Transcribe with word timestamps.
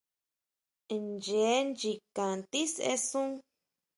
Ncheé 1.03 1.55
nchikan 1.67 2.37
tisesun. 2.51 3.29